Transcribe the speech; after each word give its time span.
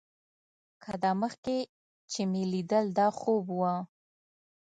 که 0.83 0.91
دا 1.03 1.11
مخکې 1.21 1.57
چې 2.11 2.21
مې 2.31 2.43
ليدل 2.51 2.85
دا 2.99 3.07
خوب 3.19 3.45
و. 3.59 3.61